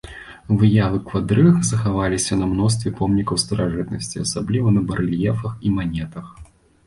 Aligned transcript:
Выявы 0.59 0.99
квадрыг 1.09 1.59
захаваліся 1.71 2.33
на 2.39 2.47
мностве 2.53 2.93
помнікаў 3.01 3.37
старажытнасці, 3.43 4.23
асабліва 4.25 4.73
на 4.79 4.83
барэльефах 4.89 5.53
і 5.69 5.75
манетах. 5.77 6.25